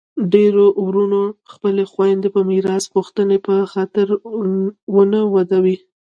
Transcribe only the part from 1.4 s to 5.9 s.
خپلي خویندي د میراث غوښتني په خاطر نه ودوي.